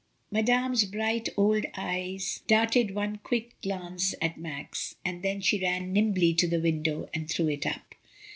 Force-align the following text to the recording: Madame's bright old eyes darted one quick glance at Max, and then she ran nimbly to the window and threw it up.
Madame's 0.31 0.83
bright 0.85 1.29
old 1.37 1.63
eyes 1.77 2.41
darted 2.47 2.95
one 2.95 3.17
quick 3.19 3.53
glance 3.61 4.15
at 4.19 4.35
Max, 4.35 4.95
and 5.05 5.21
then 5.21 5.39
she 5.39 5.59
ran 5.61 5.93
nimbly 5.93 6.33
to 6.33 6.47
the 6.47 6.59
window 6.59 7.07
and 7.13 7.29
threw 7.29 7.47
it 7.49 7.67
up. 7.67 7.93